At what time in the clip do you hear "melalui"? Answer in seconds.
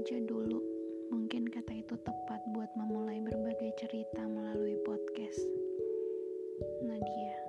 4.24-4.80